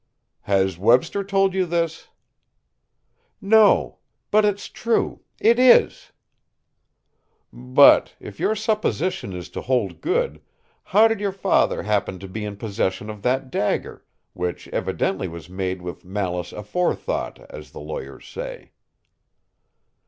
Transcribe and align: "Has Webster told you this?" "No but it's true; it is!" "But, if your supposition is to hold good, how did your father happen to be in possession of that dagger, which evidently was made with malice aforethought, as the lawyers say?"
"Has 0.45 0.79
Webster 0.79 1.23
told 1.23 1.53
you 1.53 1.67
this?" 1.67 2.07
"No 3.39 3.99
but 4.31 4.43
it's 4.43 4.67
true; 4.67 5.21
it 5.39 5.59
is!" 5.59 6.11
"But, 7.53 8.15
if 8.19 8.39
your 8.39 8.55
supposition 8.55 9.31
is 9.31 9.47
to 9.49 9.61
hold 9.61 10.01
good, 10.01 10.41
how 10.85 11.07
did 11.07 11.19
your 11.19 11.31
father 11.31 11.83
happen 11.83 12.17
to 12.17 12.27
be 12.27 12.43
in 12.43 12.57
possession 12.57 13.11
of 13.11 13.21
that 13.21 13.51
dagger, 13.51 14.03
which 14.33 14.67
evidently 14.69 15.27
was 15.27 15.49
made 15.49 15.83
with 15.83 16.03
malice 16.03 16.51
aforethought, 16.51 17.37
as 17.51 17.69
the 17.69 17.79
lawyers 17.79 18.27
say?" 18.27 18.71